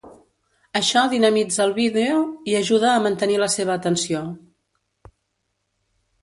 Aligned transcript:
Això 0.77 1.01
dinamitza 1.11 1.59
el 1.65 1.73
vídeo 1.75 2.23
i 2.53 2.57
ajuda 2.61 2.89
a 2.93 3.03
mantenir 3.05 3.37
la 3.45 3.51
seva 3.57 3.77
atenció. 3.83 4.23